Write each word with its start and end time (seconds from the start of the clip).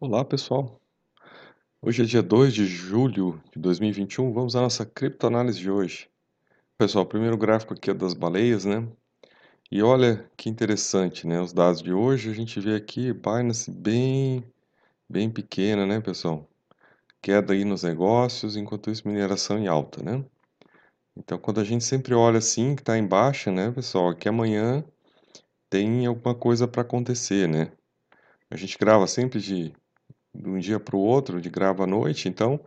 Olá, 0.00 0.24
pessoal. 0.24 0.80
Hoje 1.82 2.02
é 2.02 2.04
dia 2.04 2.22
2 2.22 2.54
de 2.54 2.64
julho 2.66 3.42
de 3.52 3.58
2021. 3.58 4.32
Vamos 4.32 4.54
à 4.54 4.60
nossa 4.60 4.86
criptoanálise 4.86 5.58
de 5.58 5.68
hoje. 5.68 6.08
Pessoal, 6.78 7.04
o 7.04 7.08
primeiro 7.08 7.36
gráfico 7.36 7.74
aqui 7.74 7.90
é 7.90 7.94
das 7.94 8.14
baleias, 8.14 8.64
né? 8.64 8.86
E 9.72 9.82
olha 9.82 10.30
que 10.36 10.48
interessante, 10.48 11.26
né? 11.26 11.40
Os 11.40 11.52
dados 11.52 11.82
de 11.82 11.92
hoje, 11.92 12.30
a 12.30 12.32
gente 12.32 12.60
vê 12.60 12.76
aqui 12.76 13.12
Binance 13.12 13.72
bem, 13.72 14.44
bem 15.10 15.28
pequena, 15.28 15.84
né, 15.84 16.00
pessoal? 16.00 16.48
Queda 17.20 17.52
aí 17.52 17.64
nos 17.64 17.82
negócios, 17.82 18.56
enquanto 18.56 18.92
isso 18.92 19.08
mineração 19.08 19.58
em 19.58 19.66
alta, 19.66 20.00
né? 20.00 20.24
Então, 21.16 21.36
quando 21.38 21.58
a 21.58 21.64
gente 21.64 21.82
sempre 21.82 22.14
olha 22.14 22.38
assim, 22.38 22.76
que 22.76 22.82
está 22.82 22.96
em 22.96 23.04
baixa, 23.04 23.50
né, 23.50 23.72
pessoal, 23.72 24.14
que 24.14 24.28
amanhã 24.28 24.84
tem 25.68 26.06
alguma 26.06 26.36
coisa 26.36 26.68
para 26.68 26.82
acontecer, 26.82 27.48
né? 27.48 27.72
A 28.48 28.56
gente 28.56 28.78
grava 28.78 29.04
sempre 29.08 29.40
de 29.40 29.74
de 30.34 30.48
um 30.48 30.58
dia 30.58 30.78
para 30.78 30.96
o 30.96 31.00
outro, 31.00 31.40
de 31.40 31.50
grava 31.50 31.84
à 31.84 31.86
noite, 31.86 32.28
então 32.28 32.60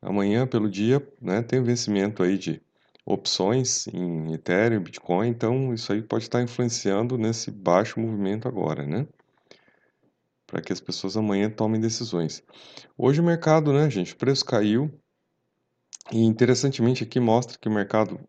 amanhã 0.00 0.46
pelo 0.46 0.68
dia 0.68 1.06
né, 1.20 1.42
tem 1.42 1.62
vencimento 1.62 2.22
aí 2.22 2.36
de 2.36 2.62
opções 3.04 3.86
em 3.88 4.32
Ethereum, 4.32 4.82
Bitcoin, 4.82 5.28
então 5.28 5.74
isso 5.74 5.92
aí 5.92 6.02
pode 6.02 6.24
estar 6.24 6.42
influenciando 6.42 7.18
nesse 7.18 7.50
baixo 7.50 8.00
movimento 8.00 8.46
agora, 8.46 8.86
né? 8.86 9.06
Para 10.46 10.60
que 10.60 10.72
as 10.72 10.80
pessoas 10.80 11.16
amanhã 11.16 11.50
tomem 11.50 11.80
decisões. 11.80 12.42
Hoje 12.96 13.20
o 13.20 13.24
mercado, 13.24 13.72
né, 13.72 13.90
gente, 13.90 14.12
o 14.12 14.16
preço 14.16 14.44
caiu 14.44 14.90
e 16.12 16.22
interessantemente 16.22 17.02
aqui 17.02 17.18
mostra 17.18 17.58
que 17.58 17.68
o 17.68 17.72
mercado 17.72 18.20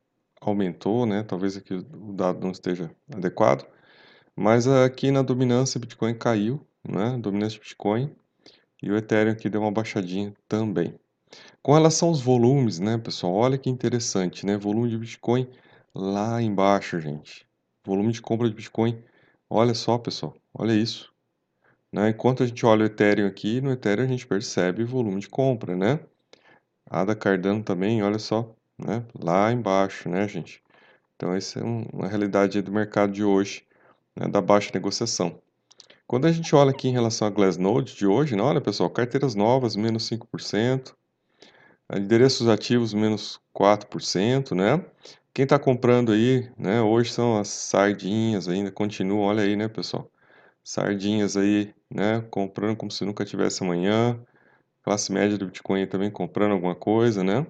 aumentou, 0.42 1.06
né? 1.06 1.24
Talvez 1.24 1.56
aqui 1.56 1.74
o 1.74 2.14
dado 2.14 2.40
não 2.42 2.52
esteja 2.52 2.90
adequado, 3.14 3.68
mas 4.36 4.68
aqui 4.68 5.12
na 5.12 5.22
dominância 5.22 5.80
Bitcoin 5.80 6.18
caiu, 6.18 6.66
né? 6.84 7.18
Dominância 7.20 7.60
Bitcoin 7.60 8.16
e 8.84 8.92
o 8.92 8.98
Ethereum 8.98 9.32
aqui 9.32 9.50
deu 9.50 9.62
uma 9.62 9.72
baixadinha 9.72 10.34
também. 10.48 10.94
Com 11.62 11.74
relação 11.74 12.10
aos 12.10 12.22
volumes, 12.22 12.80
né, 12.80 12.98
pessoal? 12.98 13.34
Olha 13.34 13.58
que 13.58 13.70
interessante, 13.70 14.46
né? 14.46 14.58
Volume 14.58 14.90
de 14.90 14.98
Bitcoin 14.98 15.50
lá 15.96 16.42
embaixo, 16.42 17.00
gente. 17.00 17.48
Volume 17.86 18.12
de 18.12 18.22
compra 18.22 18.50
de 18.50 18.54
Bitcoin. 18.54 19.02
Olha 19.50 19.74
só, 19.74 19.98
pessoal. 19.98 20.36
Olha 20.54 20.74
isso. 20.74 21.14
Né? 21.92 22.10
Enquanto 22.10 22.44
a 22.44 22.46
gente 22.46 22.66
olha 22.66 22.84
o 22.84 22.86
Ethereum 22.88 23.28
aqui, 23.28 23.62
no 23.62 23.72
Ethereum 23.72 24.06
a 24.06 24.08
gente 24.08 24.28
percebe 24.28 24.84
volume 24.84 25.22
de 25.22 25.30
compra, 25.30 25.76
né? 25.76 26.00
ADA 26.90 27.16
Cardano 27.16 27.64
também, 27.64 28.04
olha 28.04 28.20
só, 28.20 28.54
né? 28.78 29.06
Lá 29.18 29.52
embaixo, 29.52 30.10
né, 30.10 30.28
gente? 30.28 30.62
Então, 31.16 31.34
essa 31.34 31.60
é 31.60 31.64
um, 31.64 31.86
uma 31.94 32.08
realidade 32.08 32.62
do 32.62 32.72
mercado 32.72 33.14
de 33.14 33.24
hoje, 33.24 33.66
né? 34.16 34.28
da 34.28 34.42
baixa 34.42 34.72
negociação. 34.74 35.42
Quando 36.14 36.28
a 36.28 36.32
gente 36.32 36.54
olha 36.54 36.70
aqui 36.70 36.88
em 36.88 36.92
relação 36.92 37.28
a 37.28 37.32
Glassnode 37.32 37.96
de 37.96 38.06
hoje, 38.06 38.36
né, 38.36 38.44
olha 38.44 38.62
pessoal, 38.62 38.88
carteiras 38.88 39.34
novas 39.34 39.76
menos 39.76 40.06
5%, 40.06 40.96
endereços 41.92 42.48
ativos 42.48 42.94
menos 42.94 43.42
4%, 43.52 44.54
né? 44.54 44.86
Quem 45.34 45.42
está 45.42 45.58
comprando 45.58 46.12
aí, 46.12 46.52
né, 46.56 46.84
hoje 46.84 47.12
são 47.12 47.40
as 47.40 47.48
sardinhas 47.48 48.48
ainda, 48.48 48.72
continuam, 48.72 49.22
olha 49.22 49.42
aí, 49.42 49.56
né, 49.56 49.68
pessoal? 49.68 50.08
Sardinhas 50.64 51.36
aí, 51.36 51.74
né, 51.90 52.22
comprando 52.30 52.78
como 52.78 52.92
se 52.92 53.04
nunca 53.04 53.26
tivesse 53.26 53.64
amanhã. 53.64 54.24
Classe 54.84 55.12
média 55.12 55.36
do 55.36 55.48
Bitcoin 55.48 55.88
também 55.88 56.12
comprando 56.12 56.52
alguma 56.52 56.76
coisa, 56.76 57.24
né? 57.24 57.48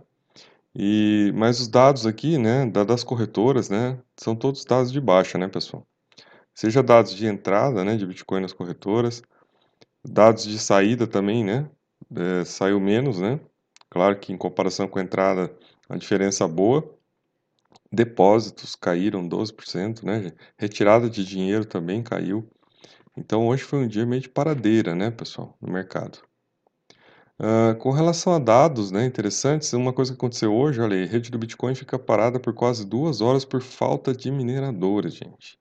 E, 0.73 1.34
mas 1.36 1.59
os 1.59 1.67
dados 1.67 2.06
aqui, 2.06 2.38
né, 2.38 2.66
das 2.66 3.03
corretoras, 3.03 3.69
né, 3.69 4.00
são 4.16 4.38
todos 4.38 4.64
dados 4.64 4.89
de 4.89 5.02
baixa, 5.02 5.38
né, 5.38 5.50
pessoal? 5.50 5.86
Seja 6.54 6.84
dados 6.84 7.14
de 7.14 7.26
entrada, 7.26 7.84
né, 7.84 7.96
de 7.96 8.06
Bitcoin 8.06 8.42
nas 8.42 8.54
corretoras, 8.54 9.22
dados 10.04 10.44
de 10.44 10.59
saída 10.59 11.08
também, 11.08 11.44
né, 11.44 11.70
é, 12.16 12.46
saiu 12.46 12.80
menos, 12.80 13.20
né, 13.20 13.40
claro 13.90 14.20
que 14.20 14.34
em 14.34 14.38
comparação 14.38 14.88
com 14.88 15.00
a 15.00 15.02
entrada 15.02 15.56
a 15.90 15.98
diferença 15.98 16.48
boa, 16.48 16.98
depósitos 17.91 18.75
caíram 18.75 19.28
12%, 19.28 20.03
né, 20.03 20.31
retirada 20.58 21.09
de 21.09 21.25
dinheiro 21.25 21.66
também 21.66 22.03
caiu, 22.03 22.47
então 23.16 23.47
hoje 23.47 23.64
foi 23.64 23.80
um 23.80 23.88
dia 23.88 24.06
meio 24.06 24.22
de 24.22 24.30
paradeira, 24.30 24.96
né, 24.96 25.12
pessoal, 25.12 25.58
no 25.62 25.72
mercado. 25.72 26.20
Uh, 27.40 27.75
com 27.80 27.91
relação 27.91 28.34
a 28.34 28.40
dados 28.40 28.91
né, 28.91 29.06
interessantes, 29.06 29.74
uma 29.74 29.91
coisa 29.91 30.12
que 30.12 30.18
aconteceu 30.18 30.53
hoje, 30.53 30.80
olha 30.80 30.96
aí, 30.96 31.03
a 31.03 31.08
rede 31.08 31.31
do 31.31 31.38
Bitcoin 31.38 31.74
fica 31.74 31.97
parada 31.97 32.40
por 32.40 32.53
quase 32.53 32.85
duas 32.85 33.22
horas 33.22 33.44
por 33.44 33.62
falta 33.62 34.14
de 34.14 34.31
mineradores, 34.31 35.16
gente. 35.16 35.58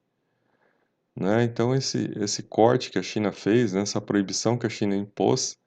Né? 1.15 1.45
Então, 1.45 1.75
esse, 1.75 2.11
esse 2.17 2.43
corte 2.43 2.91
que 2.91 2.99
a 2.99 3.03
China 3.03 3.33
fez, 3.33 3.73
né, 3.73 3.83
essa 3.83 4.01
proibição 4.01 4.57
que 4.57 4.67
a 4.67 4.71
China 4.71 4.97
impôs, 4.97 5.59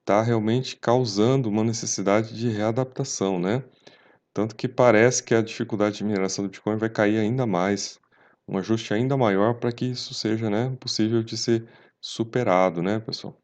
está 0.00 0.22
realmente 0.22 0.76
causando 0.76 1.48
uma 1.48 1.64
necessidade 1.64 2.36
de 2.36 2.48
readaptação. 2.48 3.38
Né? 3.38 3.64
Tanto 4.32 4.56
que 4.56 4.68
parece 4.68 5.22
que 5.22 5.34
a 5.34 5.42
dificuldade 5.42 5.96
de 5.98 6.04
mineração 6.04 6.44
do 6.44 6.48
Bitcoin 6.50 6.76
vai 6.76 6.90
cair 6.90 7.18
ainda 7.18 7.46
mais, 7.46 8.00
um 8.48 8.58
ajuste 8.58 8.92
ainda 8.94 9.16
maior 9.16 9.54
para 9.54 9.72
que 9.72 9.86
isso 9.86 10.14
seja 10.14 10.50
né, 10.50 10.76
possível 10.80 11.22
de 11.22 11.36
ser 11.36 11.68
superado, 12.00 12.82
né, 12.82 12.98
pessoal? 12.98 13.36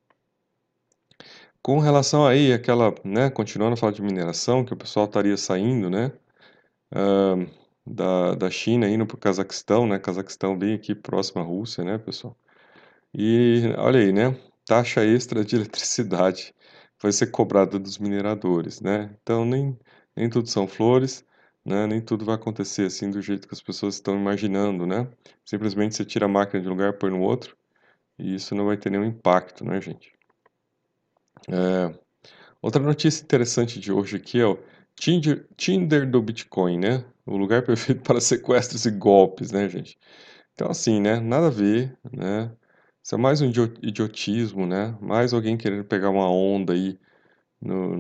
Com 1.62 1.78
relação 1.78 2.26
aí 2.26 2.53
àquela, 2.53 2.94
né, 3.04 3.30
continuando 3.30 3.75
a 3.75 3.76
falar 3.76 3.92
de 3.92 4.03
mineração, 4.03 4.65
que 4.65 4.72
o 4.72 4.76
pessoal 4.76 5.06
estaria 5.06 5.36
saindo, 5.36 5.91
né, 5.91 6.12
uh, 6.94 7.47
da, 7.88 8.34
da 8.34 8.50
China 8.50 8.88
indo 8.88 9.06
para 9.06 9.16
o 9.16 9.19
Cazaquistão, 9.19 9.87
né? 9.87 9.99
Cazaquistão 9.99 10.56
bem 10.59 10.75
aqui 10.75 10.94
próximo 10.94 11.41
à 11.41 11.44
Rússia, 11.44 11.84
né, 11.84 11.99
pessoal? 11.99 12.37
E 13.15 13.62
olha 13.78 14.00
aí, 14.00 14.12
né? 14.12 14.37
Taxa 14.66 15.04
extra 15.04 15.44
de 15.44 15.56
eletricidade 15.56 16.54
vai 17.00 17.12
ser 17.12 17.28
cobrada 17.28 17.78
dos 17.78 17.98
mineradores, 17.98 18.81
né? 18.81 19.15
Então 19.22 19.44
nem, 19.44 19.78
nem 20.16 20.28
tudo 20.28 20.48
são 20.48 20.66
flores, 20.66 21.25
né? 21.65 21.87
Nem 21.87 22.00
tudo 22.00 22.25
vai 22.25 22.34
acontecer 22.34 22.87
assim 22.87 23.10
do 23.10 23.22
jeito 23.22 23.48
que 23.48 23.54
as 23.54 23.62
pessoas 23.62 23.94
estão 23.94 24.16
imaginando, 24.16 24.87
né? 24.87 25.09
Simplesmente 25.44 25.94
você 25.97 26.04
tira 26.04 26.27
a 26.27 26.28
máquina 26.28 26.60
de 26.62 26.69
um 26.69 26.72
lugar 26.72 26.94
põe 26.94 27.10
no 27.10 27.21
outro 27.22 27.56
e 28.19 28.34
isso 28.34 28.54
não 28.54 28.66
vai 28.66 28.77
ter 28.77 28.91
nenhum 28.91 29.04
impacto, 29.04 29.65
né, 29.65 29.81
gente? 29.81 30.12
É... 31.48 31.94
Outra 32.60 32.82
notícia 32.82 33.22
interessante 33.22 33.78
de 33.78 33.93
hoje 33.93 34.16
aqui 34.16 34.41
é 34.41 34.47
o 34.47 34.59
Tinder, 34.97 35.47
Tinder 35.56 36.10
do 36.10 36.21
Bitcoin, 36.21 36.78
né? 36.78 37.04
O 37.28 37.37
lugar 37.37 37.62
perfeito 37.66 38.03
para 38.03 38.21
sequestros 38.21 38.87
e 38.87 38.91
golpes, 38.91 39.53
né, 39.53 39.69
gente? 39.69 39.99
Então, 40.55 40.71
assim, 40.71 41.00
né? 41.00 41.21
Nada 41.21 41.49
a 41.49 41.50
ver, 41.50 41.97
né? 42.12 42.53
Isso 43.03 43.15
é 43.15 43.19
mais 43.19 43.41
um 43.41 43.47
idiotismo, 43.83 44.66
né? 44.66 44.97
Mais 45.00 45.33
alguém 45.33 45.56
querendo 45.56 45.84
pegar 45.84 46.11
uma 46.11 46.31
onda 46.31 46.72
aí 46.72 46.99
no, 47.61 47.97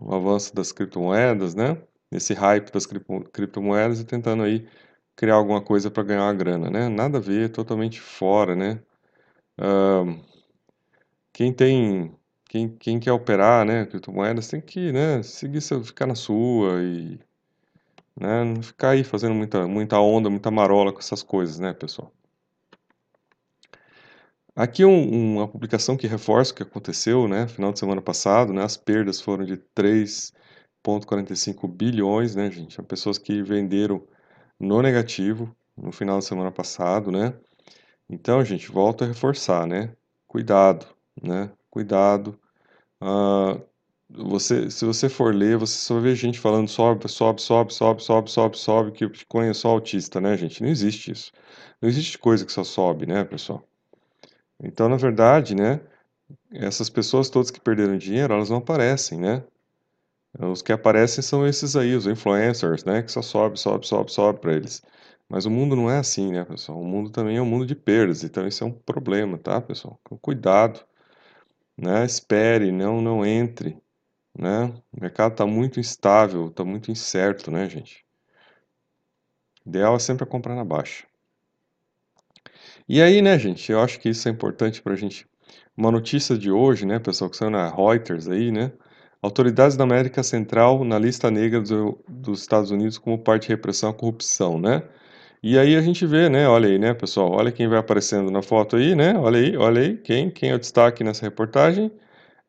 no, 0.00 0.14
avanço 0.14 0.54
das 0.54 0.72
criptomoedas, 0.72 1.54
né? 1.54 1.78
Nesse 2.10 2.34
hype 2.34 2.70
das 2.72 2.86
criptomoedas 2.86 4.00
e 4.00 4.04
tentando 4.04 4.42
aí 4.44 4.68
criar 5.16 5.34
alguma 5.36 5.62
coisa 5.62 5.90
para 5.90 6.02
ganhar 6.04 6.22
uma 6.24 6.34
grana, 6.34 6.70
né? 6.70 6.88
Nada 6.88 7.18
a 7.18 7.20
ver, 7.20 7.50
totalmente 7.50 8.00
fora, 8.00 8.54
né? 8.56 8.80
Quem 11.32 11.52
tem 11.52 12.16
quem, 12.48 12.68
quem 12.76 13.00
quer 13.00 13.12
operar, 13.12 13.64
né, 13.66 13.86
criptomoedas 13.86 14.48
tem 14.48 14.60
que, 14.60 14.92
né, 14.92 15.22
seguir, 15.22 15.60
ficar 15.84 16.06
na 16.06 16.14
sua 16.14 16.82
e, 16.82 17.18
né, 18.18 18.44
não 18.44 18.62
ficar 18.62 18.90
aí 18.90 19.04
fazendo 19.04 19.34
muita, 19.34 19.66
muita 19.66 19.98
onda, 20.00 20.30
muita 20.30 20.50
marola 20.50 20.92
com 20.92 20.98
essas 20.98 21.22
coisas, 21.22 21.58
né, 21.58 21.72
pessoal. 21.74 22.12
Aqui 24.54 24.84
um, 24.84 25.34
uma 25.36 25.46
publicação 25.46 25.96
que 25.96 26.06
reforça 26.06 26.52
o 26.52 26.54
que 26.56 26.62
aconteceu, 26.62 27.28
né, 27.28 27.46
final 27.46 27.72
de 27.72 27.78
semana 27.78 28.00
passado, 28.00 28.52
né, 28.52 28.62
as 28.62 28.76
perdas 28.76 29.20
foram 29.20 29.44
de 29.44 29.58
3,45 29.74 31.68
bilhões, 31.68 32.34
né, 32.34 32.50
gente, 32.50 32.80
pessoas 32.82 33.18
que 33.18 33.42
venderam 33.42 34.06
no 34.58 34.80
negativo 34.80 35.54
no 35.76 35.92
final 35.92 36.18
de 36.18 36.24
semana 36.24 36.50
passado, 36.50 37.12
né, 37.12 37.34
então, 38.08 38.44
gente, 38.44 38.70
volto 38.70 39.04
a 39.04 39.06
reforçar, 39.06 39.66
né, 39.66 39.94
cuidado, 40.26 40.86
né, 41.22 41.50
cuidado. 41.70 42.38
Uh, 43.02 43.60
você, 44.08 44.70
se 44.70 44.84
você 44.84 45.08
for 45.08 45.34
ler, 45.34 45.56
você 45.58 45.78
só 45.78 45.98
vê 46.00 46.14
gente 46.14 46.38
falando 46.38 46.68
sobe, 46.68 47.08
sobe, 47.08 47.42
sobe, 47.42 47.72
sobe, 47.72 48.02
sobe, 48.02 48.30
sobe, 48.30 48.58
sobe, 48.58 48.92
que 48.92 49.04
o 49.04 49.10
Bitcoin 49.10 49.48
é 49.48 49.54
só 49.54 49.68
autista, 49.70 50.20
né, 50.20 50.36
gente? 50.36 50.62
Não 50.62 50.68
existe 50.70 51.10
isso. 51.12 51.32
Não 51.80 51.88
existe 51.88 52.18
coisa 52.18 52.44
que 52.46 52.52
só 52.52 52.64
sobe, 52.64 53.06
né, 53.06 53.24
pessoal? 53.24 53.66
Então, 54.62 54.88
na 54.88 54.96
verdade, 54.96 55.54
né, 55.54 55.80
essas 56.52 56.90
pessoas 56.90 57.30
todas 57.30 57.50
que 57.50 57.60
perderam 57.60 57.98
dinheiro, 57.98 58.34
elas 58.34 58.50
não 58.50 58.58
aparecem, 58.58 59.20
né? 59.20 59.44
Os 60.38 60.62
que 60.62 60.72
aparecem 60.72 61.22
são 61.22 61.46
esses 61.46 61.76
aí, 61.76 61.94
os 61.94 62.06
influencers, 62.06 62.84
né, 62.84 63.02
que 63.02 63.12
só 63.12 63.22
sobe, 63.22 63.58
sobe, 63.58 63.86
sobe, 63.86 64.12
sobe 64.12 64.40
para 64.40 64.54
eles. 64.54 64.82
Mas 65.28 65.46
o 65.46 65.50
mundo 65.50 65.76
não 65.76 65.90
é 65.90 65.98
assim, 65.98 66.32
né, 66.32 66.44
pessoal? 66.44 66.80
O 66.80 66.84
mundo 66.86 67.10
também 67.10 67.36
é 67.38 67.42
um 67.42 67.46
mundo 67.46 67.66
de 67.66 67.74
perdas, 67.74 68.22
então 68.24 68.46
isso 68.46 68.62
é 68.64 68.66
um 68.66 68.72
problema, 68.72 69.38
tá, 69.38 69.60
pessoal? 69.60 69.98
Então, 70.04 70.18
cuidado 70.18 70.80
né? 71.76 72.04
Espere, 72.04 72.72
não, 72.72 73.00
não 73.00 73.24
entre, 73.24 73.80
né? 74.38 74.66
O 74.92 75.00
mercado 75.00 75.32
está 75.32 75.46
muito 75.46 75.80
instável, 75.80 76.48
está 76.48 76.64
muito 76.64 76.90
incerto, 76.90 77.50
né, 77.50 77.68
gente? 77.68 78.04
O 79.64 79.68
ideal 79.68 79.96
é 79.96 79.98
sempre 79.98 80.26
comprar 80.26 80.54
na 80.54 80.64
baixa. 80.64 81.06
E 82.88 83.02
aí, 83.02 83.20
né, 83.20 83.38
gente? 83.38 83.70
Eu 83.72 83.80
acho 83.80 83.98
que 83.98 84.08
isso 84.08 84.28
é 84.28 84.30
importante 84.30 84.80
para 84.82 84.92
a 84.92 84.96
gente 84.96 85.26
uma 85.76 85.90
notícia 85.90 86.36
de 86.38 86.50
hoje, 86.50 86.86
né, 86.86 86.98
pessoal, 86.98 87.28
que 87.30 87.36
saiu 87.36 87.50
na 87.50 87.68
Reuters 87.68 88.28
aí, 88.28 88.50
né? 88.50 88.72
Autoridades 89.22 89.76
da 89.76 89.84
América 89.84 90.22
Central 90.22 90.84
na 90.84 90.98
lista 90.98 91.30
negra 91.30 91.60
do, 91.60 91.98
dos 92.08 92.40
Estados 92.40 92.70
Unidos 92.70 92.98
como 92.98 93.18
parte 93.18 93.42
de 93.42 93.48
repressão 93.48 93.90
à 93.90 93.94
corrupção, 93.94 94.58
né? 94.58 94.82
E 95.42 95.58
aí 95.58 95.76
a 95.76 95.82
gente 95.82 96.06
vê, 96.06 96.28
né? 96.28 96.48
Olha 96.48 96.68
aí, 96.68 96.78
né, 96.78 96.94
pessoal? 96.94 97.30
Olha 97.32 97.52
quem 97.52 97.68
vai 97.68 97.78
aparecendo 97.78 98.30
na 98.30 98.42
foto 98.42 98.76
aí, 98.76 98.94
né? 98.94 99.16
Olha 99.18 99.38
aí, 99.38 99.56
olha 99.56 99.82
aí, 99.82 99.96
quem, 99.98 100.30
quem 100.30 100.50
é 100.50 100.54
o 100.54 100.58
destaque 100.58 101.04
nessa 101.04 101.22
reportagem? 101.24 101.90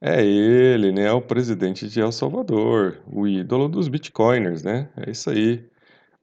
É 0.01 0.23
ele, 0.23 0.91
né? 0.91 1.11
O 1.11 1.21
presidente 1.21 1.88
de 1.88 1.99
El 1.99 2.11
Salvador, 2.11 3.01
o 3.07 3.27
ídolo 3.27 3.67
dos 3.67 3.88
bitcoiners, 3.88 4.63
né? 4.63 4.89
É 4.95 5.09
isso 5.09 5.29
aí. 5.29 5.67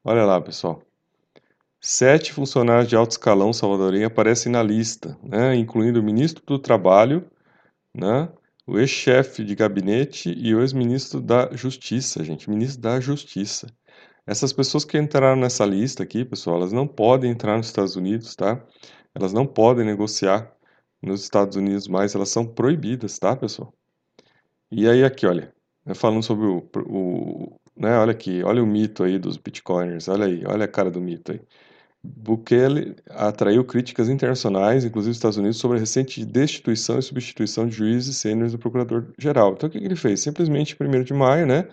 Olha 0.04 0.24
lá, 0.24 0.40
pessoal. 0.40 0.82
Sete 1.80 2.32
funcionários 2.32 2.88
de 2.88 2.96
alto 2.96 3.12
escalão 3.12 3.52
salvadorenho 3.52 4.06
aparecem 4.06 4.50
na 4.50 4.62
lista, 4.62 5.18
né? 5.22 5.56
Incluindo 5.56 6.00
o 6.00 6.02
ministro 6.02 6.44
do 6.46 6.58
Trabalho, 6.58 7.28
né? 7.94 8.28
O 8.66 8.78
ex-chefe 8.78 9.44
de 9.44 9.54
gabinete 9.54 10.32
e 10.36 10.54
o 10.54 10.60
ex-ministro 10.60 11.20
da 11.20 11.50
Justiça, 11.54 12.24
gente. 12.24 12.48
Ministro 12.48 12.80
da 12.80 13.00
Justiça. 13.00 13.66
Essas 14.26 14.52
pessoas 14.52 14.84
que 14.84 14.96
entraram 14.96 15.36
nessa 15.36 15.66
lista 15.66 16.02
aqui, 16.02 16.24
pessoal, 16.24 16.56
elas 16.56 16.72
não 16.72 16.86
podem 16.86 17.30
entrar 17.30 17.56
nos 17.56 17.66
Estados 17.66 17.96
Unidos, 17.96 18.34
tá? 18.36 18.64
Elas 19.14 19.32
não 19.32 19.46
podem 19.46 19.84
negociar 19.84 20.50
nos 21.04 21.22
Estados 21.22 21.56
Unidos 21.56 21.88
mais, 21.88 22.14
elas 22.14 22.28
são 22.30 22.46
proibidas, 22.46 23.18
tá, 23.18 23.36
pessoal? 23.36 23.72
E 24.70 24.88
aí 24.88 25.04
aqui, 25.04 25.26
olha, 25.26 25.52
falando 25.94 26.22
sobre 26.22 26.46
o, 26.46 26.68
o 26.86 27.60
né, 27.76 27.96
olha 27.98 28.12
aqui, 28.12 28.42
olha 28.42 28.62
o 28.62 28.66
mito 28.66 29.02
aí 29.02 29.18
dos 29.18 29.36
bitcoiners, 29.36 30.08
olha 30.08 30.26
aí, 30.26 30.44
olha 30.46 30.64
a 30.64 30.68
cara 30.68 30.90
do 30.90 31.00
mito 31.00 31.32
aí. 31.32 31.40
Bukele 32.02 32.96
atraiu 33.10 33.64
críticas 33.64 34.10
internacionais, 34.10 34.84
inclusive 34.84 35.10
dos 35.10 35.16
Estados 35.16 35.38
Unidos, 35.38 35.56
sobre 35.56 35.78
a 35.78 35.80
recente 35.80 36.24
destituição 36.24 36.98
e 36.98 37.02
substituição 37.02 37.66
de 37.66 37.74
juízes 37.74 38.16
sêniores 38.18 38.52
do 38.52 38.58
procurador-geral. 38.58 39.54
Então, 39.54 39.68
o 39.68 39.72
que, 39.72 39.78
que 39.78 39.84
ele 39.84 39.96
fez? 39.96 40.20
Simplesmente, 40.20 40.76
1 40.78 41.02
de 41.02 41.14
maio, 41.14 41.46
né, 41.46 41.66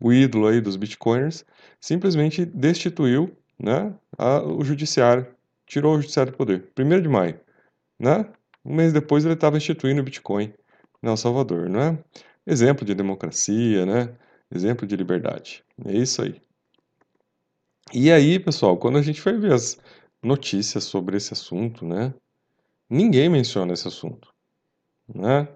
o 0.00 0.12
ídolo 0.12 0.46
aí 0.48 0.60
dos 0.60 0.76
bitcoiners, 0.76 1.44
simplesmente 1.80 2.46
destituiu 2.46 3.36
né, 3.58 3.94
a, 4.18 4.42
o 4.42 4.64
judiciário, 4.64 5.26
tirou 5.66 5.94
o 5.94 6.00
judiciário 6.00 6.32
do 6.32 6.38
poder. 6.38 6.70
1 6.78 7.02
de 7.02 7.08
maio, 7.08 7.38
né? 7.98 8.26
Um 8.64 8.74
mês 8.74 8.92
depois 8.92 9.24
ele 9.24 9.34
estava 9.34 9.56
instituindo 9.56 10.00
o 10.00 10.04
Bitcoin 10.04 10.52
em 11.02 11.08
El 11.08 11.16
Salvador, 11.16 11.68
não 11.68 11.80
é? 11.80 11.98
Exemplo 12.46 12.84
de 12.84 12.94
democracia, 12.94 13.84
né? 13.84 14.16
Exemplo 14.50 14.86
de 14.86 14.96
liberdade. 14.96 15.64
É 15.84 15.92
isso 15.92 16.22
aí. 16.22 16.40
E 17.92 18.10
aí, 18.10 18.38
pessoal, 18.38 18.76
quando 18.76 18.98
a 18.98 19.02
gente 19.02 19.20
foi 19.20 19.38
ver 19.38 19.52
as 19.52 19.78
notícias 20.22 20.84
sobre 20.84 21.16
esse 21.16 21.32
assunto, 21.32 21.84
né? 21.84 22.14
Ninguém 22.88 23.28
menciona 23.28 23.72
esse 23.72 23.86
assunto, 23.88 24.32
né? 25.14 25.48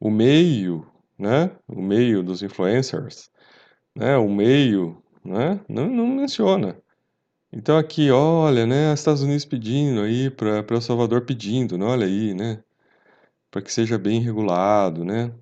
O 0.00 0.10
meio, 0.10 0.86
né? 1.18 1.50
O 1.68 1.80
meio 1.80 2.22
dos 2.22 2.42
influencers, 2.42 3.30
né? 3.94 4.16
O 4.16 4.28
meio, 4.28 5.02
né? 5.24 5.60
Não, 5.68 5.88
não 5.88 6.06
menciona. 6.06 6.76
Então 7.58 7.78
aqui, 7.78 8.10
olha, 8.10 8.66
né, 8.66 8.92
Estados 8.92 9.22
Unidos 9.22 9.46
pedindo 9.46 10.02
aí 10.02 10.28
para 10.30 10.62
El 10.68 10.80
Salvador 10.82 11.22
pedindo, 11.22 11.78
né, 11.78 11.86
olha 11.86 12.04
aí, 12.06 12.34
né, 12.34 12.62
para 13.50 13.62
que 13.62 13.72
seja 13.72 13.98
bem 13.98 14.20
regulado, 14.20 15.04
né. 15.04 15.32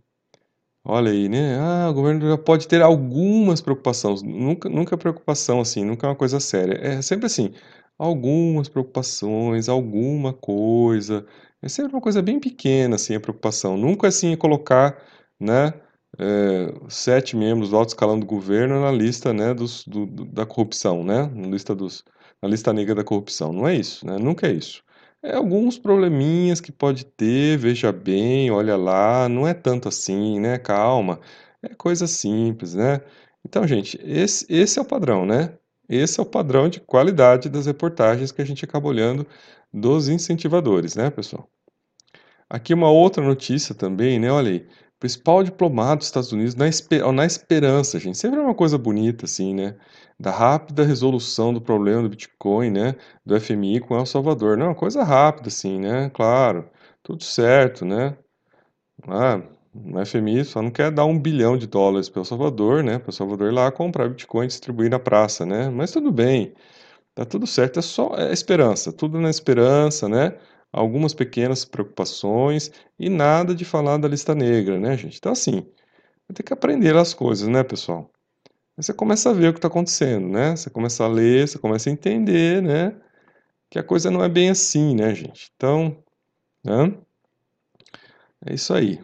Olha 0.84 1.12
aí, 1.12 1.28
né, 1.28 1.58
ah, 1.60 1.90
o 1.90 1.94
governo 1.94 2.28
já 2.28 2.38
pode 2.38 2.68
ter 2.68 2.82
algumas 2.82 3.60
preocupações, 3.62 4.22
nunca, 4.22 4.68
nunca 4.68 4.98
preocupação 4.98 5.60
assim, 5.60 5.84
nunca 5.84 6.06
é 6.06 6.10
uma 6.10 6.16
coisa 6.16 6.40
séria, 6.40 6.74
é 6.82 7.02
sempre 7.02 7.26
assim, 7.26 7.52
algumas 7.98 8.68
preocupações, 8.68 9.68
alguma 9.68 10.32
coisa, 10.32 11.26
é 11.62 11.68
sempre 11.68 11.92
uma 11.94 12.02
coisa 12.02 12.22
bem 12.22 12.40
pequena 12.40 12.96
assim 12.96 13.14
a 13.16 13.20
preocupação, 13.20 13.76
nunca 13.76 14.08
assim 14.08 14.32
é 14.34 14.36
colocar, 14.36 15.02
né, 15.40 15.74
é, 16.18 16.72
sete 16.88 17.36
membros 17.36 17.70
do 17.70 17.76
alto 17.76 17.90
escalão 17.90 18.18
do 18.18 18.26
governo 18.26 18.80
na 18.80 18.90
lista 18.92 19.32
né, 19.32 19.52
dos, 19.54 19.84
do, 19.86 20.06
da 20.06 20.46
corrupção, 20.46 21.02
né, 21.04 21.30
na, 21.34 21.48
lista 21.48 21.74
dos, 21.74 22.04
na 22.40 22.48
lista 22.48 22.72
negra 22.72 22.94
da 22.94 23.04
corrupção. 23.04 23.52
Não 23.52 23.66
é 23.66 23.74
isso, 23.74 24.06
né, 24.06 24.16
nunca 24.18 24.46
é 24.46 24.52
isso. 24.52 24.82
É 25.22 25.34
alguns 25.34 25.78
probleminhas 25.78 26.60
que 26.60 26.70
pode 26.70 27.06
ter, 27.06 27.56
veja 27.56 27.90
bem, 27.90 28.50
olha 28.50 28.76
lá, 28.76 29.28
não 29.28 29.48
é 29.48 29.54
tanto 29.54 29.88
assim, 29.88 30.38
né, 30.38 30.58
calma, 30.58 31.20
é 31.62 31.74
coisa 31.74 32.06
simples, 32.06 32.74
né. 32.74 33.00
Então, 33.44 33.66
gente, 33.66 33.98
esse, 34.02 34.46
esse 34.48 34.78
é 34.78 34.82
o 34.82 34.84
padrão, 34.84 35.26
né, 35.26 35.56
esse 35.88 36.20
é 36.20 36.22
o 36.22 36.26
padrão 36.26 36.68
de 36.68 36.80
qualidade 36.80 37.48
das 37.48 37.66
reportagens 37.66 38.32
que 38.32 38.42
a 38.42 38.44
gente 38.44 38.64
acaba 38.64 38.88
olhando 38.88 39.26
dos 39.72 40.08
incentivadores, 40.08 40.94
né, 40.94 41.10
pessoal. 41.10 41.48
Aqui 42.48 42.72
uma 42.74 42.90
outra 42.90 43.24
notícia 43.24 43.74
também, 43.74 44.18
né, 44.20 44.30
olha 44.30 44.50
aí, 44.50 44.66
principal 45.04 45.42
diplomado 45.42 45.98
dos 45.98 46.06
Estados 46.06 46.32
Unidos 46.32 46.54
na, 46.54 46.66
esper 46.66 47.12
na 47.12 47.26
esperança, 47.26 47.98
gente. 47.98 48.16
Sempre 48.16 48.40
é 48.40 48.42
uma 48.42 48.54
coisa 48.54 48.78
bonita, 48.78 49.26
assim, 49.26 49.54
né? 49.54 49.76
Da 50.18 50.30
rápida 50.30 50.82
resolução 50.82 51.52
do 51.52 51.60
problema 51.60 52.02
do 52.02 52.08
Bitcoin, 52.08 52.70
né? 52.70 52.94
Do 53.24 53.38
FMI 53.38 53.80
com 53.80 53.98
El 53.98 54.06
Salvador. 54.06 54.56
Não, 54.56 54.70
é 54.70 54.74
coisa 54.74 55.04
rápida, 55.04 55.48
assim, 55.48 55.78
né? 55.78 56.10
Claro, 56.14 56.70
tudo 57.02 57.22
certo, 57.22 57.84
né? 57.84 58.16
Ah, 59.06 59.42
o 59.74 60.06
FMI 60.06 60.44
só 60.44 60.62
não 60.62 60.70
quer 60.70 60.90
dar 60.90 61.04
um 61.04 61.18
bilhão 61.20 61.58
de 61.58 61.66
dólares 61.66 62.08
para 62.08 62.20
El 62.20 62.24
Salvador, 62.24 62.82
né? 62.82 62.98
Para 62.98 63.08
El 63.08 63.12
Salvador 63.12 63.48
ir 63.48 63.54
lá 63.54 63.70
comprar 63.70 64.08
Bitcoin 64.08 64.44
e 64.46 64.48
distribuir 64.48 64.90
na 64.90 64.98
praça, 64.98 65.44
né? 65.44 65.68
Mas 65.68 65.92
tudo 65.92 66.10
bem, 66.10 66.54
tá 67.14 67.24
tudo 67.26 67.46
certo, 67.46 67.80
é 67.80 67.82
só 67.82 68.14
é 68.16 68.32
esperança, 68.32 68.92
tudo 68.92 69.20
na 69.20 69.30
esperança, 69.30 70.08
né? 70.08 70.36
Algumas 70.74 71.14
pequenas 71.14 71.64
preocupações 71.64 72.70
e 72.98 73.08
nada 73.08 73.54
de 73.54 73.64
falar 73.64 73.96
da 73.96 74.08
lista 74.08 74.34
negra, 74.34 74.78
né, 74.78 74.96
gente? 74.96 75.18
Então, 75.18 75.32
assim, 75.32 75.60
vai 76.28 76.34
ter 76.34 76.42
que 76.42 76.52
aprender 76.52 76.96
as 76.96 77.14
coisas, 77.14 77.46
né, 77.48 77.62
pessoal? 77.62 78.10
Aí 78.76 78.82
você 78.82 78.92
começa 78.92 79.30
a 79.30 79.32
ver 79.32 79.48
o 79.48 79.52
que 79.52 79.58
está 79.58 79.68
acontecendo, 79.68 80.28
né? 80.28 80.56
Você 80.56 80.68
começa 80.68 81.04
a 81.04 81.08
ler, 81.08 81.46
você 81.46 81.58
começa 81.58 81.88
a 81.88 81.92
entender, 81.92 82.60
né? 82.60 82.96
Que 83.70 83.78
a 83.78 83.84
coisa 83.84 84.10
não 84.10 84.22
é 84.22 84.28
bem 84.28 84.50
assim, 84.50 84.96
né, 84.96 85.14
gente? 85.14 85.52
Então, 85.56 85.96
né? 86.64 86.92
É 88.46 88.54
isso 88.54 88.74
aí. 88.74 89.00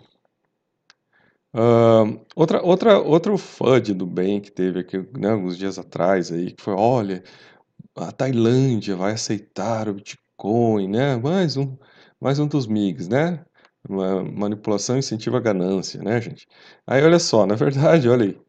Uh, 1.54 2.24
outra, 2.34 2.62
outra, 2.62 2.98
outro 3.00 3.38
FUD 3.38 3.94
do 3.94 4.06
bem 4.06 4.40
que 4.40 4.50
teve 4.50 4.80
aqui, 4.80 4.98
né, 5.18 5.30
alguns 5.30 5.56
dias 5.58 5.78
atrás 5.78 6.30
aí, 6.32 6.52
que 6.52 6.62
foi, 6.62 6.74
olha, 6.74 7.22
a 7.96 8.12
Tailândia 8.12 8.96
vai 8.96 9.12
aceitar 9.12 9.88
o 9.88 9.94
Bitcoin 9.94 10.29
Bitcoin, 10.40 10.88
né? 10.88 11.16
Mais 11.16 11.56
um, 11.56 11.76
mais 12.18 12.38
um 12.38 12.46
dos 12.46 12.66
MIGs, 12.66 13.08
né? 13.08 13.44
Manipulação 13.88 14.96
incentiva 14.96 15.36
a 15.36 15.40
ganância, 15.40 16.02
né, 16.02 16.20
gente? 16.20 16.46
Aí 16.86 17.02
olha 17.02 17.18
só, 17.18 17.46
na 17.46 17.54
verdade, 17.54 18.08
olha 18.08 18.24
aí. 18.24 18.40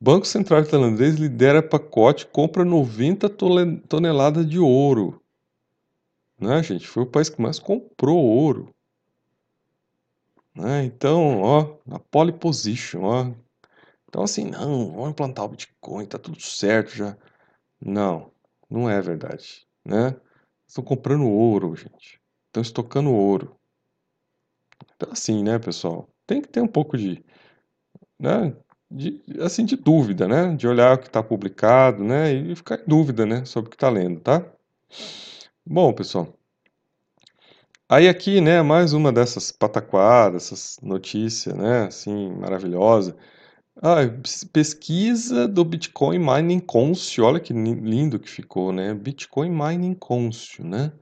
Banco 0.00 0.26
Central 0.26 0.64
tailandês 0.64 1.14
lidera 1.14 1.62
pacote, 1.62 2.26
compra 2.26 2.64
90 2.64 3.28
toneladas 3.88 4.46
de 4.46 4.58
ouro. 4.58 5.22
Né, 6.38 6.62
gente? 6.62 6.86
Foi 6.86 7.04
o 7.04 7.10
país 7.10 7.28
que 7.30 7.40
mais 7.40 7.58
comprou 7.58 8.22
ouro. 8.22 8.74
Né? 10.54 10.84
Então, 10.84 11.40
ó, 11.42 11.76
na 11.86 11.98
pole 11.98 12.32
position, 12.32 13.02
ó. 13.04 13.32
Então, 14.08 14.22
assim, 14.22 14.44
não, 14.50 14.92
vamos 14.92 15.10
implantar 15.10 15.44
o 15.44 15.48
Bitcoin, 15.48 16.06
tá 16.06 16.18
tudo 16.18 16.40
certo 16.40 16.94
já. 16.94 17.16
Não, 17.80 18.30
não 18.68 18.88
é 18.88 19.00
verdade, 19.00 19.66
né? 19.84 20.16
Estão 20.66 20.84
comprando 20.84 21.28
ouro, 21.28 21.74
gente. 21.76 22.20
Estão 22.48 22.62
estocando 22.62 23.10
ouro. 23.12 23.56
Então, 24.94 25.10
assim, 25.12 25.42
né, 25.42 25.58
pessoal? 25.58 26.08
Tem 26.26 26.40
que 26.40 26.48
ter 26.48 26.60
um 26.60 26.66
pouco 26.68 26.96
de, 26.96 27.24
né, 28.18 28.56
de, 28.90 29.22
assim, 29.40 29.64
de 29.64 29.76
dúvida, 29.76 30.28
né? 30.28 30.54
De 30.56 30.68
olhar 30.68 30.96
o 30.96 30.98
que 30.98 31.06
está 31.08 31.22
publicado, 31.22 32.04
né? 32.04 32.32
E 32.32 32.56
ficar 32.56 32.80
em 32.80 32.84
dúvida, 32.86 33.26
né? 33.26 33.44
Sobre 33.44 33.68
o 33.68 33.70
que 33.70 33.76
está 33.76 33.88
lendo, 33.90 34.20
tá? 34.20 34.44
Bom, 35.64 35.92
pessoal. 35.92 36.32
Aí 37.88 38.08
aqui, 38.08 38.40
né, 38.40 38.62
mais 38.62 38.92
uma 38.92 39.12
dessas 39.12 39.52
pataquadas, 39.52 40.46
essas 40.46 40.78
notícias, 40.82 41.54
né, 41.56 41.86
assim, 41.86 42.30
maravilhosa. 42.32 43.16
Ah, 43.82 43.96
pesquisa 44.52 45.46
do 45.46 45.64
Bitcoin 45.64 46.18
Mining 46.18 46.60
Conscio, 46.60 47.24
olha 47.24 47.38
que 47.40 47.52
lindo 47.52 48.18
que 48.18 48.28
ficou, 48.28 48.72
né? 48.72 48.94
Bitcoin 48.94 49.50
Mining 49.50 49.94
Conscio, 49.94 50.64
né? 50.64 50.92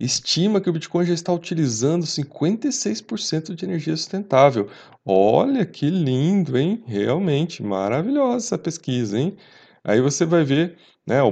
Estima 0.00 0.60
que 0.60 0.70
o 0.70 0.72
Bitcoin 0.72 1.06
já 1.06 1.14
está 1.14 1.32
utilizando 1.32 2.06
56% 2.06 3.54
de 3.54 3.64
energia 3.64 3.96
sustentável. 3.96 4.68
Olha 5.04 5.66
que 5.66 5.90
lindo, 5.90 6.58
hein? 6.58 6.82
Realmente 6.86 7.62
maravilhosa 7.62 8.46
essa 8.46 8.58
pesquisa, 8.58 9.18
hein? 9.18 9.36
Aí 9.84 10.00
você 10.00 10.24
vai 10.24 10.44
ver 10.44 10.76
né, 11.06 11.22
o, 11.22 11.30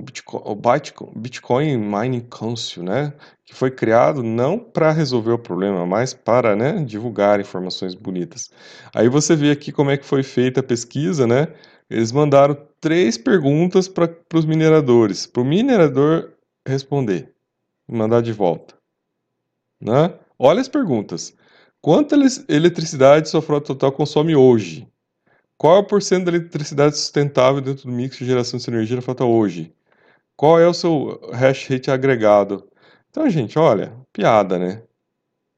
Bitcoin, 0.00 1.12
Bitcoin 1.16 1.76
Mining 1.76 2.26
Council, 2.28 2.82
né, 2.82 3.12
que 3.44 3.54
foi 3.54 3.70
criado 3.70 4.22
não 4.22 4.58
para 4.58 4.90
resolver 4.90 5.32
o 5.32 5.38
problema, 5.38 5.86
mas 5.86 6.14
para 6.14 6.56
né, 6.56 6.84
divulgar 6.84 7.40
informações 7.40 7.94
bonitas. 7.94 8.50
Aí 8.94 9.08
você 9.08 9.36
vê 9.36 9.50
aqui 9.50 9.70
como 9.70 9.90
é 9.90 9.96
que 9.96 10.06
foi 10.06 10.22
feita 10.22 10.60
a 10.60 10.62
pesquisa, 10.62 11.26
né? 11.26 11.48
Eles 11.90 12.10
mandaram 12.10 12.56
três 12.80 13.18
perguntas 13.18 13.86
para 13.86 14.08
os 14.34 14.46
mineradores, 14.46 15.26
para 15.26 15.42
o 15.42 15.44
minerador 15.44 16.32
responder 16.66 17.32
mandar 17.92 18.22
de 18.22 18.32
volta. 18.32 18.74
Né? 19.80 20.18
Olha 20.38 20.60
as 20.60 20.68
perguntas. 20.68 21.36
Quanta 21.80 22.16
eletricidade 22.48 23.28
sua 23.28 23.42
frota 23.42 23.66
total 23.66 23.92
consome 23.92 24.36
hoje? 24.36 24.88
Qual 25.56 25.76
é 25.76 25.78
o 25.78 25.86
porcento 25.86 26.24
da 26.24 26.32
eletricidade 26.32 26.96
sustentável 26.96 27.60
dentro 27.60 27.86
do 27.86 27.92
mix 27.92 28.16
de 28.16 28.24
geração 28.24 28.58
de 28.58 28.68
energia 28.70 28.96
da 28.96 29.02
frota 29.02 29.24
hoje? 29.24 29.74
Qual 30.36 30.58
é 30.58 30.66
o 30.66 30.74
seu 30.74 31.20
hash 31.32 31.68
rate 31.68 31.90
agregado? 31.90 32.68
Então, 33.10 33.28
gente, 33.30 33.58
olha, 33.58 33.94
piada, 34.12 34.58
né? 34.58 34.82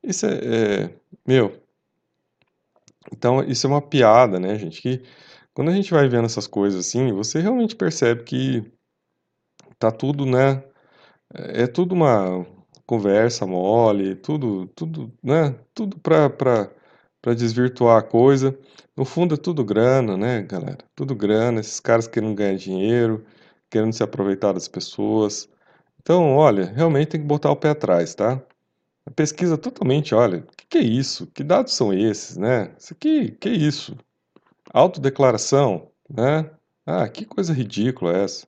Isso 0.02 0.26
é, 0.26 0.30
é 0.34 0.90
meu. 1.26 1.62
Então, 3.12 3.42
isso 3.44 3.66
é 3.66 3.70
uma 3.70 3.82
piada, 3.82 4.38
né, 4.40 4.58
gente? 4.58 4.82
Que 4.82 5.02
quando 5.54 5.70
a 5.70 5.74
gente 5.74 5.92
vai 5.92 6.08
vendo 6.08 6.26
essas 6.26 6.46
coisas 6.46 6.86
assim, 6.86 7.12
você 7.12 7.40
realmente 7.40 7.76
percebe 7.76 8.24
que 8.24 8.72
tá 9.78 9.90
tudo, 9.90 10.26
né? 10.26 10.62
É, 11.34 11.62
é 11.62 11.66
tudo 11.66 11.94
uma 11.94 12.46
conversa 12.86 13.46
mole, 13.46 14.16
tudo, 14.16 14.66
tudo, 14.68 15.12
né? 15.22 15.54
Tudo 15.74 15.98
para 15.98 16.70
para 17.24 17.32
desvirtuar 17.32 17.96
a 17.96 18.02
coisa. 18.02 18.56
No 18.94 19.06
fundo 19.06 19.34
é 19.34 19.38
tudo 19.38 19.64
grana, 19.64 20.14
né, 20.14 20.42
galera? 20.42 20.84
Tudo 20.94 21.14
grana, 21.14 21.60
esses 21.60 21.80
caras 21.80 22.06
querendo 22.06 22.34
ganhar 22.34 22.54
dinheiro, 22.54 23.24
querendo 23.70 23.94
se 23.94 24.02
aproveitar 24.02 24.52
das 24.52 24.68
pessoas. 24.68 25.48
Então, 26.02 26.36
olha, 26.36 26.66
realmente 26.66 27.08
tem 27.08 27.20
que 27.22 27.26
botar 27.26 27.50
o 27.50 27.56
pé 27.56 27.70
atrás, 27.70 28.14
tá? 28.14 28.42
A 29.06 29.10
pesquisa 29.10 29.56
totalmente, 29.56 30.14
olha, 30.14 30.40
o 30.40 30.56
que, 30.56 30.66
que, 30.68 30.78
é 30.78 30.82
isso? 30.82 31.26
Que 31.28 31.42
dados 31.42 31.72
são 31.72 31.94
esses, 31.94 32.36
né? 32.36 32.74
Isso 32.78 32.92
aqui, 32.92 33.30
que 33.30 33.48
é 33.48 33.52
isso? 33.52 33.96
Autodeclaração, 34.74 35.90
né? 36.10 36.50
Ah, 36.84 37.08
que 37.08 37.24
coisa 37.24 37.54
ridícula 37.54 38.18
é 38.18 38.24
essa. 38.24 38.46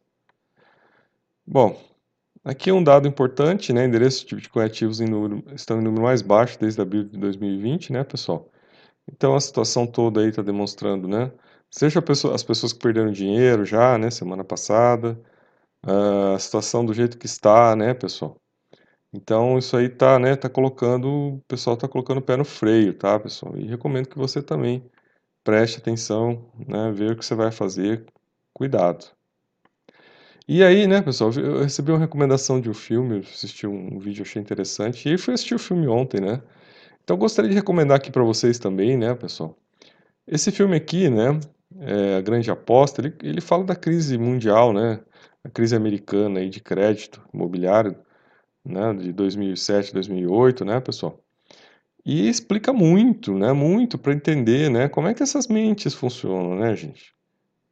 Bom, 1.46 1.80
aqui 2.44 2.68
é 2.68 2.74
um 2.74 2.84
dado 2.84 3.08
importante, 3.08 3.72
né? 3.72 3.86
Endereços 3.86 4.22
de 4.26 4.34
Bitcoin 4.34 4.66
ativos 4.66 5.00
em 5.00 5.06
número, 5.06 5.42
estão 5.54 5.80
em 5.80 5.82
número 5.82 6.02
mais 6.02 6.20
baixo 6.20 6.58
desde 6.60 6.82
abril 6.82 7.04
de 7.04 7.16
2020, 7.16 7.90
né, 7.90 8.04
pessoal? 8.04 8.50
Então 9.10 9.34
a 9.34 9.40
situação 9.40 9.86
toda 9.86 10.20
aí 10.20 10.28
está 10.28 10.42
demonstrando, 10.42 11.08
né? 11.08 11.32
Seja 11.70 12.02
pessoa, 12.02 12.34
as 12.34 12.42
pessoas 12.42 12.72
que 12.72 12.78
perderam 12.80 13.10
dinheiro 13.12 13.64
já, 13.64 13.98
né, 13.98 14.10
semana 14.10 14.44
passada, 14.44 15.20
a 16.34 16.38
situação 16.38 16.84
do 16.84 16.94
jeito 16.94 17.18
que 17.18 17.26
está, 17.26 17.76
né, 17.76 17.94
pessoal? 17.94 18.36
Então 19.12 19.58
isso 19.58 19.76
aí 19.76 19.88
tá, 19.88 20.18
né, 20.18 20.36
tá 20.36 20.48
colocando, 20.48 21.08
o 21.36 21.42
pessoal 21.48 21.76
tá 21.76 21.88
colocando 21.88 22.18
o 22.18 22.22
pé 22.22 22.36
no 22.36 22.44
freio, 22.44 22.94
tá, 22.94 23.18
pessoal? 23.20 23.56
E 23.58 23.66
recomendo 23.66 24.08
que 24.08 24.18
você 24.18 24.42
também 24.42 24.84
preste 25.44 25.78
atenção, 25.78 26.50
né, 26.68 26.92
ver 26.92 27.12
o 27.12 27.16
que 27.16 27.24
você 27.24 27.34
vai 27.34 27.52
fazer, 27.52 28.06
cuidado. 28.54 29.06
E 30.48 30.62
aí, 30.62 30.86
né, 30.86 31.02
pessoal, 31.02 31.30
eu 31.32 31.62
recebi 31.62 31.90
uma 31.90 31.98
recomendação 31.98 32.60
de 32.60 32.70
um 32.70 32.74
filme, 32.74 33.18
assisti 33.18 33.66
um 33.66 33.98
vídeo, 33.98 34.22
achei 34.22 34.40
interessante, 34.40 35.12
e 35.12 35.18
fui 35.18 35.34
assistir 35.34 35.54
o 35.54 35.58
filme 35.58 35.88
ontem, 35.88 36.20
né? 36.20 36.40
Então 37.06 37.16
gostaria 37.16 37.48
de 37.48 37.54
recomendar 37.54 37.98
aqui 37.98 38.10
para 38.10 38.24
vocês 38.24 38.58
também, 38.58 38.96
né, 38.96 39.14
pessoal? 39.14 39.56
Esse 40.26 40.50
filme 40.50 40.74
aqui, 40.74 41.08
né, 41.08 41.38
é 41.78 42.16
A 42.16 42.20
Grande 42.20 42.50
Aposta, 42.50 43.00
ele, 43.00 43.14
ele 43.22 43.40
fala 43.40 43.62
da 43.62 43.76
crise 43.76 44.18
mundial, 44.18 44.72
né, 44.72 45.00
a 45.44 45.48
crise 45.48 45.76
americana 45.76 46.40
aí 46.40 46.50
de 46.50 46.58
crédito 46.58 47.22
imobiliário, 47.32 47.96
né, 48.64 48.92
de 48.94 49.12
2007, 49.12 49.94
2008, 49.94 50.64
né, 50.64 50.80
pessoal? 50.80 51.22
E 52.04 52.28
explica 52.28 52.72
muito, 52.72 53.38
né, 53.38 53.52
muito 53.52 53.96
para 53.98 54.12
entender, 54.12 54.68
né, 54.68 54.88
como 54.88 55.06
é 55.06 55.14
que 55.14 55.22
essas 55.22 55.46
mentes 55.46 55.94
funcionam, 55.94 56.56
né, 56.56 56.74
gente? 56.74 57.14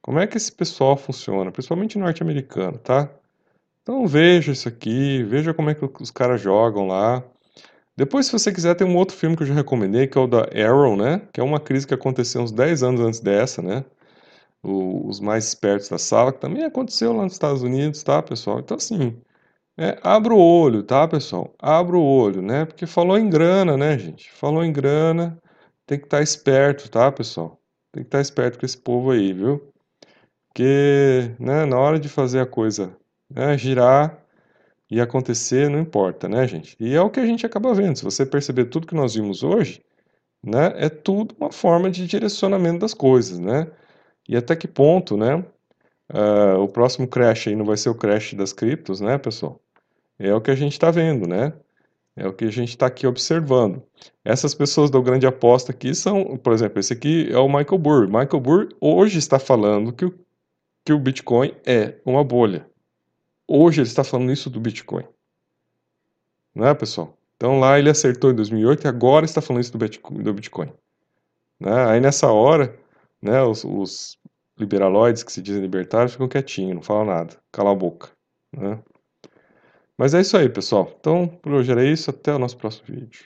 Como 0.00 0.21
é 0.21 0.29
que 0.29 0.37
esse 0.37 0.53
pessoal 0.53 0.97
funciona, 0.97 1.50
principalmente 1.50 1.99
norte-americano, 1.99 2.79
tá? 2.79 3.11
Então 3.83 4.07
veja 4.07 4.53
isso 4.53 4.69
aqui, 4.69 5.25
veja 5.25 5.53
como 5.53 5.71
é 5.71 5.75
que 5.75 5.85
os 6.00 6.12
caras 6.12 6.41
jogam 6.41 6.87
lá. 6.87 7.25
Depois, 7.96 8.26
se 8.26 8.32
você 8.32 8.52
quiser, 8.52 8.74
tem 8.74 8.86
um 8.86 8.96
outro 8.96 9.16
filme 9.16 9.36
que 9.36 9.42
eu 9.44 9.46
já 9.46 9.54
recomendei, 9.54 10.06
que 10.08 10.18
é 10.18 10.20
o 10.20 10.26
da 10.26 10.48
Arrow, 10.54 10.96
né? 10.96 11.22
Que 11.32 11.40
é 11.40 11.44
uma 11.44 11.60
crise 11.60 11.86
que 11.86 11.94
aconteceu 11.94 12.42
uns 12.42 12.50
10 12.52 12.82
anos 12.82 13.00
antes 13.00 13.20
dessa, 13.20 13.62
né? 13.62 13.84
O, 14.62 15.08
os 15.08 15.20
mais 15.20 15.46
espertos 15.46 15.88
da 15.88 15.98
sala, 15.98 16.32
que 16.32 16.40
também 16.40 16.64
aconteceu 16.64 17.12
lá 17.12 17.22
nos 17.24 17.34
Estados 17.34 17.62
Unidos, 17.62 18.02
tá, 18.02 18.22
pessoal? 18.22 18.60
Então, 18.60 18.76
assim, 18.76 19.16
é, 19.76 19.98
abra 20.02 20.34
o 20.34 20.38
olho, 20.38 20.82
tá, 20.82 21.06
pessoal? 21.08 21.54
Abra 21.60 21.96
o 21.96 22.02
olho, 22.02 22.42
né? 22.42 22.64
Porque 22.64 22.86
falou 22.86 23.18
em 23.18 23.28
grana, 23.30 23.76
né, 23.76 23.98
gente? 23.98 24.30
Falou 24.32 24.64
em 24.64 24.72
grana, 24.72 25.38
tem 25.86 25.98
que 25.98 26.06
estar 26.06 26.18
tá 26.18 26.22
esperto, 26.22 26.90
tá, 26.90 27.12
pessoal? 27.12 27.60
Tem 27.92 28.02
que 28.02 28.08
estar 28.08 28.18
tá 28.18 28.22
esperto 28.22 28.58
com 28.58 28.66
esse 28.66 28.78
povo 28.78 29.10
aí, 29.12 29.32
viu? 29.32 29.72
Porque, 30.48 31.34
né, 31.38 31.64
na 31.66 31.78
hora 31.78 31.98
de 31.98 32.08
fazer 32.08 32.40
a 32.40 32.46
coisa 32.46 32.96
né, 33.30 33.58
girar 33.58 34.24
e 34.91 35.00
acontecer, 35.00 35.69
não 35.71 35.79
importa, 35.79 36.29
né, 36.29 36.47
gente? 36.47 36.76
E 36.79 36.95
é 36.95 37.00
o 37.00 37.11
que 37.11 37.21
a 37.21 37.26
gente 37.26 37.47
acaba 37.47 37.75
vendo. 37.75 37.97
Se 37.97 38.05
você 38.05 38.26
perceber 38.26 38.67
tudo 38.67 38.87
que 38.87 38.95
nós 38.95 39.14
vimos 39.14 39.43
hoje, 39.43 39.83
né, 40.43 40.73
é 40.76 40.88
tudo 40.88 41.35
uma 41.41 41.50
forma 41.50 41.91
de 41.91 42.07
direcionamento 42.07 42.81
das 42.81 42.95
coisas, 42.95 43.38
né? 43.38 43.71
E 44.29 44.37
até 44.37 44.55
que 44.57 44.69
ponto, 44.69 45.17
né, 45.17 45.37
uh, 46.12 46.59
o 46.61 46.69
próximo 46.69 47.09
crash 47.09 47.49
aí 47.49 47.57
não 47.57 47.64
vai 47.64 47.76
ser 47.76 47.88
o 47.88 47.95
crash 47.95 48.35
das 48.35 48.53
criptos, 48.53 49.00
né, 49.00 49.19
pessoal? 49.19 49.61
É 50.19 50.35
o 50.35 50.41
que 50.41 50.50
a 50.50 50.55
gente 50.55 50.73
está 50.73 50.91
vendo, 50.91 51.26
né? 51.26 51.53
É 52.17 52.29
o 52.29 52.33
que 52.33 52.45
a 52.45 52.50
gente 52.50 52.71
está 52.71 52.87
aqui 52.87 53.07
observando. 53.07 53.83
Essas 54.25 54.55
pessoas 54.55 54.91
da 54.91 55.00
grande 55.00 55.26
aposta 55.26 55.73
aqui 55.73 55.95
são, 55.95 56.37
por 56.37 56.53
exemplo, 56.53 56.79
esse 56.79 56.93
aqui 56.93 57.29
é 57.31 57.38
o 57.38 57.49
Michael 57.49 57.79
Burr. 57.79 58.07
Michael 58.07 58.41
Burr 58.41 58.69
hoje 58.81 59.19
está 59.19 59.38
falando 59.38 59.93
que 59.93 60.05
o, 60.05 60.14
que 60.85 60.93
o 60.93 60.99
Bitcoin 60.99 61.53
é 61.67 61.97
uma 62.05 62.23
bolha. 62.23 62.67
Hoje 63.46 63.80
ele 63.80 63.88
está 63.88 64.02
falando 64.02 64.32
isso 64.32 64.48
do 64.48 64.60
Bitcoin. 64.60 65.04
Não 66.54 66.66
é, 66.66 66.74
pessoal? 66.74 67.16
Então 67.36 67.58
lá 67.58 67.78
ele 67.78 67.90
acertou 67.90 68.30
em 68.30 68.34
2008 68.34 68.84
e 68.84 68.88
agora 68.88 69.24
está 69.24 69.40
falando 69.40 69.62
isso 69.62 69.72
do 69.72 70.32
Bitcoin. 70.32 70.72
Né? 71.60 71.84
Aí 71.86 72.00
nessa 72.00 72.30
hora, 72.30 72.78
né, 73.20 73.42
os, 73.42 73.64
os 73.64 74.18
liberaloides 74.58 75.22
que 75.22 75.32
se 75.32 75.42
dizem 75.42 75.62
libertários 75.62 76.12
ficam 76.12 76.28
quietinhos, 76.28 76.74
não 76.74 76.82
falam 76.82 77.06
nada, 77.06 77.36
cala 77.50 77.72
a 77.72 77.74
boca. 77.74 78.10
Né? 78.56 78.80
Mas 79.96 80.14
é 80.14 80.20
isso 80.20 80.36
aí, 80.36 80.48
pessoal. 80.48 80.92
Então, 80.98 81.28
por 81.28 81.52
hoje 81.52 81.70
era 81.70 81.84
isso. 81.84 82.10
Até 82.10 82.34
o 82.34 82.38
nosso 82.38 82.56
próximo 82.56 82.86
vídeo. 82.88 83.24